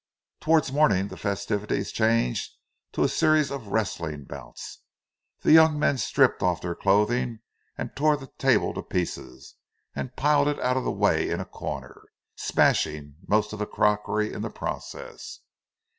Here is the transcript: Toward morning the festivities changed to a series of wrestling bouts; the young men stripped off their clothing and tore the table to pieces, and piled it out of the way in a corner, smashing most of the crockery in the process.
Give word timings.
Toward 0.39 0.73
morning 0.73 1.09
the 1.09 1.15
festivities 1.15 1.91
changed 1.91 2.53
to 2.93 3.03
a 3.03 3.07
series 3.07 3.51
of 3.51 3.67
wrestling 3.67 4.23
bouts; 4.23 4.79
the 5.41 5.51
young 5.51 5.77
men 5.77 5.99
stripped 5.99 6.41
off 6.41 6.59
their 6.59 6.73
clothing 6.73 7.41
and 7.77 7.95
tore 7.95 8.17
the 8.17 8.31
table 8.39 8.73
to 8.73 8.81
pieces, 8.81 9.57
and 9.95 10.15
piled 10.15 10.47
it 10.47 10.59
out 10.59 10.75
of 10.75 10.85
the 10.85 10.91
way 10.91 11.29
in 11.29 11.39
a 11.39 11.45
corner, 11.45 12.01
smashing 12.35 13.17
most 13.27 13.53
of 13.53 13.59
the 13.59 13.67
crockery 13.67 14.33
in 14.33 14.41
the 14.41 14.49
process. 14.49 15.41